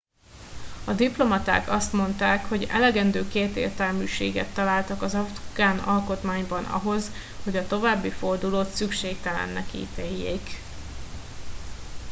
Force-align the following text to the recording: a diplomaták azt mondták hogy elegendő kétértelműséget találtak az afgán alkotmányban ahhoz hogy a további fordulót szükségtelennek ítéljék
a 0.85 0.93
diplomaták 0.93 1.69
azt 1.69 1.93
mondták 1.93 2.45
hogy 2.49 2.63
elegendő 2.69 3.27
kétértelműséget 3.27 4.53
találtak 4.53 5.01
az 5.01 5.13
afgán 5.13 5.77
alkotmányban 5.79 6.63
ahhoz 6.65 7.11
hogy 7.43 7.57
a 7.57 7.67
további 7.67 8.09
fordulót 8.09 8.69
szükségtelennek 8.69 9.73
ítéljék 9.73 10.41